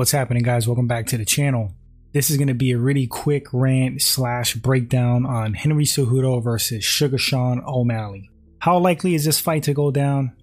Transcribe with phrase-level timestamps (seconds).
[0.00, 0.66] What's happening, guys?
[0.66, 1.74] Welcome back to the channel.
[2.14, 6.82] This is going to be a really quick rant slash breakdown on Henry Cejudo versus
[6.82, 8.30] Sugar Sean O'Malley.
[8.60, 10.34] How likely is this fight to go down?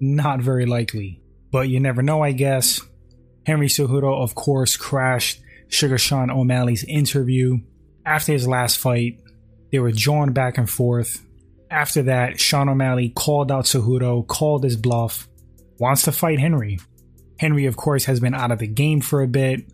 [0.00, 1.20] Not very likely,
[1.50, 2.80] but you never know, I guess.
[3.44, 7.58] Henry Cejudo, of course, crashed Sugar Sean O'Malley's interview.
[8.06, 9.20] After his last fight,
[9.70, 11.22] they were drawn back and forth.
[11.70, 15.28] After that, Sean O'Malley called out Cejudo, called his bluff,
[15.78, 16.78] wants to fight Henry.
[17.42, 19.64] Henry, of course, has been out of the game for a bit,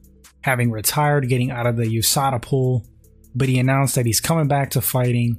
[0.41, 2.87] having retired, getting out of the USADA pool,
[3.35, 5.37] but he announced that he's coming back to fighting,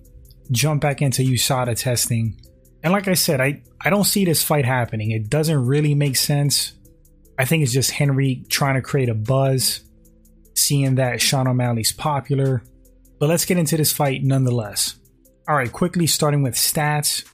[0.52, 2.40] jump back into USADA testing.
[2.84, 5.10] And like I said, I, I don't see this fight happening.
[5.10, 6.74] It doesn't really make sense.
[7.40, 9.84] I think it's just Henry trying to create a buzz,
[10.54, 12.62] seeing that Sean O'Malley's popular.
[13.20, 15.00] But let's get into this fight nonetheless.
[15.48, 17.26] All right, quickly starting with stats.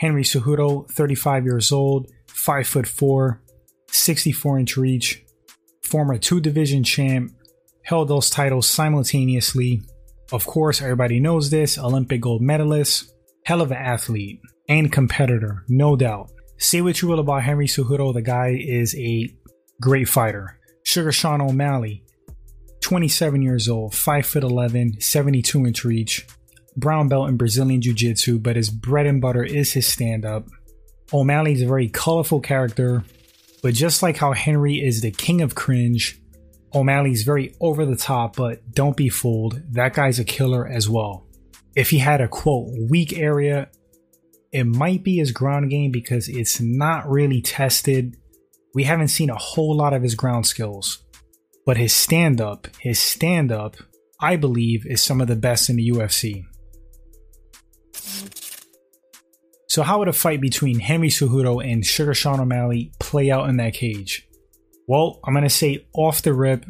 [0.00, 3.42] Henry Cejudo, 35 years old, 5 foot 4,
[3.92, 5.22] 64 inch reach,
[5.82, 7.32] former two division champ,
[7.84, 9.82] held those titles simultaneously.
[10.32, 13.12] Of course, everybody knows this Olympic gold medalist,
[13.44, 16.30] hell of an athlete and competitor, no doubt.
[16.58, 19.28] Say what you will about Henry Cejudo, the guy is a
[19.80, 20.58] great fighter.
[20.84, 22.04] Sugar Sean O'Malley,
[22.80, 26.26] 27 years old, 5 foot 11, 72 inch reach,
[26.76, 30.46] brown belt in Brazilian Jiu Jitsu, but his bread and butter is his stand up.
[31.12, 33.04] O'Malley is a very colorful character,
[33.62, 36.20] but just like how Henry is the king of cringe,
[36.74, 39.62] O'Malley's very over the top, but don't be fooled.
[39.72, 41.26] That guy's a killer as well.
[41.76, 43.68] If he had a quote weak area,
[44.52, 48.16] it might be his ground game because it's not really tested.
[48.74, 51.02] We haven't seen a whole lot of his ground skills.
[51.64, 53.76] But his stand up, his stand up,
[54.20, 56.44] I believe, is some of the best in the UFC.
[59.72, 63.56] So, how would a fight between Henry Cejudo and Sugar Sean O'Malley play out in
[63.56, 64.28] that cage?
[64.86, 66.66] Well, I'm to say off the rip,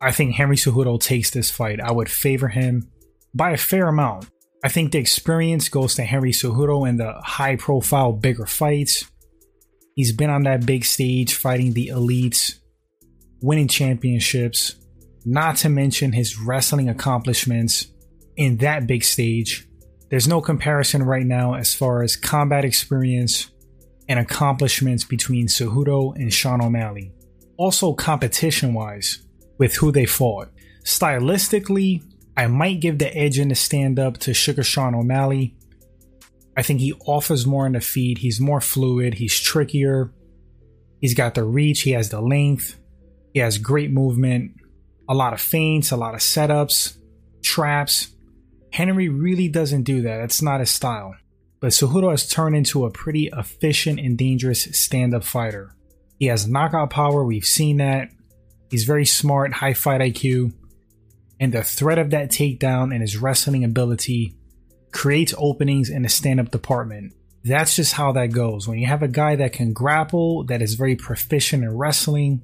[0.00, 1.78] I think Henry Cejudo takes this fight.
[1.78, 2.90] I would favor him
[3.34, 4.30] by a fair amount.
[4.64, 9.04] I think the experience goes to Henry Cejudo in the high profile, bigger fights.
[9.94, 12.60] He's been on that big stage fighting the elites,
[13.42, 14.74] winning championships,
[15.26, 17.88] not to mention his wrestling accomplishments
[18.36, 19.66] in that big stage.
[20.10, 23.50] There's no comparison right now as far as combat experience
[24.08, 27.12] and accomplishments between Cejudo and Sean O'Malley.
[27.56, 29.22] Also, competition wise,
[29.56, 30.48] with who they fought.
[30.82, 32.02] Stylistically,
[32.36, 35.54] I might give the edge in the stand up to Sugar Sean O'Malley.
[36.56, 38.18] I think he offers more in the feed.
[38.18, 39.14] He's more fluid.
[39.14, 40.12] He's trickier.
[41.00, 41.82] He's got the reach.
[41.82, 42.80] He has the length.
[43.32, 44.52] He has great movement.
[45.08, 46.96] A lot of feints, a lot of setups,
[47.42, 48.08] traps.
[48.72, 50.20] Henry really doesn't do that.
[50.20, 51.14] It's not his style.
[51.60, 55.74] But Cejudo has turned into a pretty efficient and dangerous stand up fighter.
[56.18, 58.08] He has knockout power, we've seen that.
[58.70, 60.52] He's very smart, high fight IQ.
[61.38, 64.36] And the threat of that takedown and his wrestling ability
[64.92, 67.14] creates openings in the stand up department.
[67.42, 68.68] That's just how that goes.
[68.68, 72.42] When you have a guy that can grapple, that is very proficient in wrestling,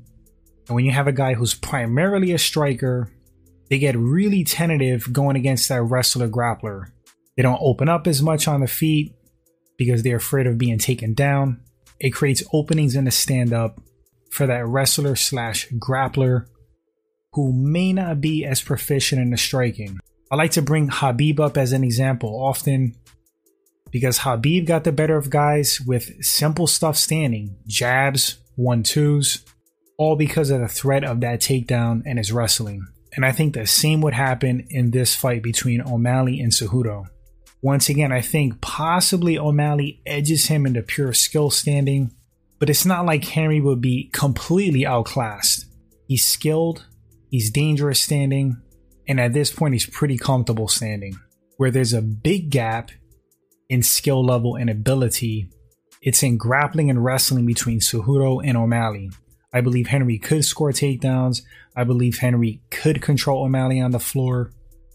[0.67, 3.11] and when you have a guy who's primarily a striker
[3.69, 6.91] they get really tentative going against that wrestler grappler.
[7.37, 9.15] They don't open up as much on the feet
[9.77, 11.61] because they're afraid of being taken down.
[11.99, 13.81] It creates openings in the stand up
[14.31, 16.47] for that wrestler slash grappler
[17.33, 19.99] who may not be as proficient in the striking.
[20.31, 22.97] I like to bring Khabib up as an example often
[23.91, 29.45] because Khabib got the better of guys with simple stuff standing, jabs, one twos,
[29.99, 32.87] all because of the threat of that takedown and his wrestling.
[33.17, 37.07] And I think the same would happen in this fight between O'Malley and Cejudo.
[37.63, 42.13] Once again, I think possibly O'Malley edges him into pure skill standing,
[42.59, 45.65] but it's not like Henry would be completely outclassed.
[46.07, 46.85] He's skilled,
[47.31, 48.59] he's dangerous standing,
[49.09, 51.17] and at this point, he's pretty comfortable standing.
[51.57, 52.91] Where there's a big gap
[53.71, 55.49] in skill level and ability,
[56.03, 59.11] it's in grappling and wrestling between Cejudo and O'Malley.
[59.53, 61.43] I believe Henry could score takedowns.
[61.75, 64.51] I believe Henry could control O'Malley on the floor.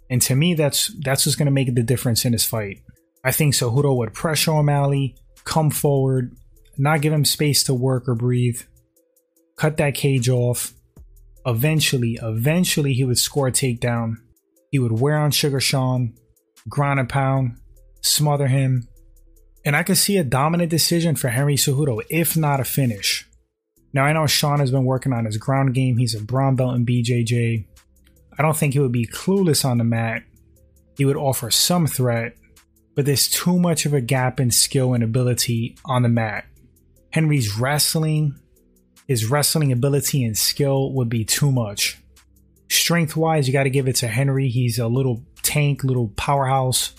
[0.09, 2.81] And to me, that's that's what's going to make the difference in this fight.
[3.23, 6.35] I think Cejudo would pressure O'Malley, come forward,
[6.77, 8.61] not give him space to work or breathe,
[9.55, 10.73] cut that cage off.
[11.45, 14.15] Eventually, eventually, he would score a takedown.
[14.71, 16.13] He would wear on Sugar Sean,
[16.67, 17.57] ground and pound,
[18.01, 18.87] smother him.
[19.63, 23.27] And I could see a dominant decision for Henry Cejudo, if not a finish.
[23.93, 25.97] Now, I know Sean has been working on his ground game.
[25.97, 27.65] He's a brown belt in BJJ.
[28.37, 30.23] I don't think he would be clueless on the mat.
[30.97, 32.35] He would offer some threat,
[32.95, 36.45] but there's too much of a gap in skill and ability on the mat.
[37.11, 38.35] Henry's wrestling
[39.11, 41.97] his wrestling ability and skill would be too much.
[42.69, 44.47] Strength wise, you got to give it to Henry.
[44.47, 46.93] He's a little tank, little powerhouse.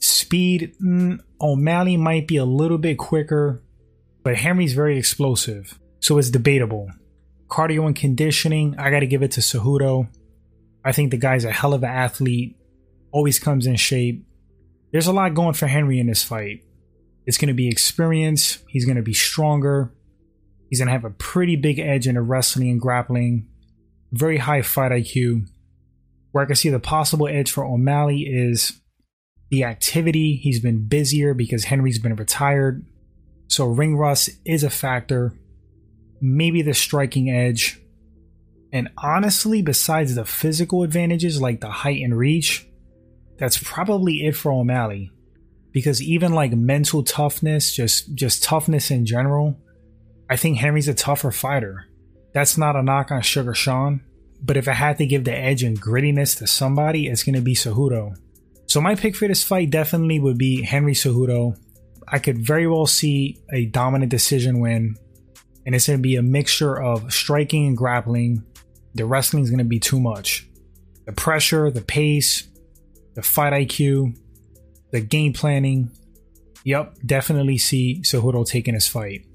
[0.00, 3.62] Speed, mm, O'Malley might be a little bit quicker,
[4.24, 6.90] but Henry's very explosive, so it's debatable.
[7.48, 10.06] Cardio and conditioning, I got to give it to Cejudo.
[10.84, 12.58] I think the guy's a hell of an athlete,
[13.10, 14.22] always comes in shape.
[14.92, 16.62] There's a lot going for Henry in this fight.
[17.24, 19.94] It's going to be experience, he's going to be stronger,
[20.68, 23.48] he's going to have a pretty big edge in the wrestling and grappling,
[24.12, 25.48] very high fight IQ.
[26.32, 28.78] Where I can see the possible edge for O'Malley is
[29.50, 30.36] the activity.
[30.36, 32.84] He's been busier because Henry's been retired.
[33.46, 35.32] So ring rust is a factor.
[36.26, 37.82] Maybe the striking edge.
[38.72, 42.66] And honestly, besides the physical advantages like the height and reach,
[43.36, 45.10] that's probably it for O'Malley.
[45.70, 49.58] Because even like mental toughness, just just toughness in general,
[50.30, 51.90] I think Henry's a tougher fighter.
[52.32, 54.00] That's not a knock on Sugar Sean,
[54.42, 57.42] but if I had to give the edge and grittiness to somebody, it's going to
[57.42, 58.16] be Cejudo.
[58.66, 61.58] So my pick for this fight definitely would be Henry Cejudo.
[62.08, 64.96] I could very well see a dominant decision win,
[65.66, 68.44] and it's going to be a mixture of striking and grappling.
[68.94, 70.48] The wrestling is going to be too much.
[71.06, 72.48] The pressure, the pace,
[73.14, 74.18] the fight IQ,
[74.90, 75.90] the game planning.
[76.64, 79.26] Yep, definitely see Cejudo taking this fight.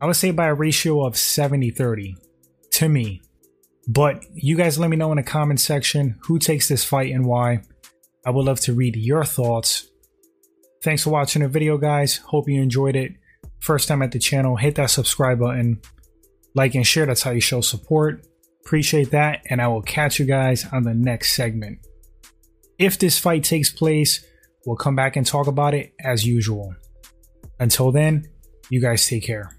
[0.00, 2.16] I would say by a ratio of 70 30
[2.72, 3.22] to me.
[3.86, 7.26] But you guys let me know in the comment section who takes this fight and
[7.26, 7.62] why.
[8.24, 9.88] I would love to read your thoughts.
[10.82, 12.18] Thanks for watching the video, guys.
[12.18, 13.12] Hope you enjoyed it.
[13.62, 15.80] First time at the channel, hit that subscribe button,
[16.56, 17.06] like and share.
[17.06, 18.26] That's how you show support.
[18.64, 21.78] Appreciate that, and I will catch you guys on the next segment.
[22.78, 24.26] If this fight takes place,
[24.66, 26.74] we'll come back and talk about it as usual.
[27.60, 28.28] Until then,
[28.68, 29.56] you guys take care.